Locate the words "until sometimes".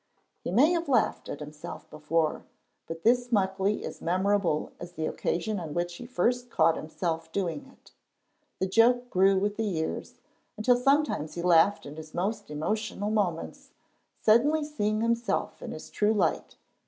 10.57-11.35